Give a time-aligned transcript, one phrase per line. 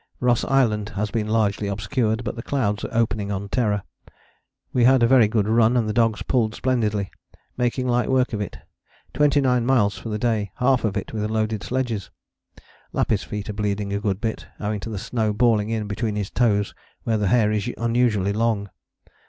[0.19, 3.83] Ross Island has been largely obscured, but the clouds are opening on Terror.
[4.73, 7.11] We had a very good run and the dogs pulled splendidly,
[7.55, 8.57] making light work of it:
[9.13, 12.09] 29 miles for the day, half of it with loaded sledges!
[12.91, 16.31] Lappy's feet are bleeding a good bit, owing to the snow balling in between his
[16.31, 16.73] toes
[17.03, 18.71] where the hair is unusually long.